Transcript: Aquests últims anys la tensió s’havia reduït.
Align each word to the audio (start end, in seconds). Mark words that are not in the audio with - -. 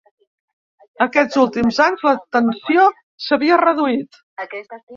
Aquests 1.05 1.37
últims 1.41 1.77
anys 1.89 2.07
la 2.09 2.15
tensió 2.37 2.89
s’havia 3.29 3.63
reduït. 3.65 4.21